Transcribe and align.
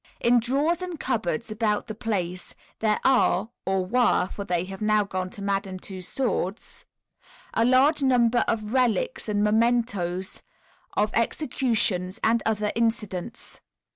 In 0.19 0.39
drawers 0.39 0.81
and 0.81 0.99
cupboards 0.99 1.51
about 1.51 1.85
the 1.85 1.93
place 1.93 2.55
there 2.79 2.99
are 3.03 3.51
(or 3.67 3.85
were, 3.85 4.27
for 4.33 4.43
they 4.43 4.63
have 4.65 4.81
now 4.81 5.03
gone 5.03 5.29
to 5.29 5.43
Madame 5.43 5.77
Tussaud's) 5.77 6.85
a 7.53 7.63
large 7.63 8.01
number 8.01 8.43
of 8.47 8.73
relics 8.73 9.29
and 9.29 9.43
mementos 9.43 10.41
of 10.97 11.11
executions 11.13 12.19
and 12.23 12.41
other 12.47 12.71
incidents. 12.73 13.61